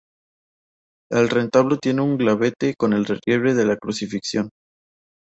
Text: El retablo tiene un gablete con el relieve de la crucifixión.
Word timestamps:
El 1.11 1.29
retablo 1.29 1.77
tiene 1.77 2.01
un 2.01 2.17
gablete 2.17 2.73
con 2.75 2.93
el 2.93 3.05
relieve 3.05 3.53
de 3.53 3.65
la 3.65 3.77
crucifixión. 3.77 4.49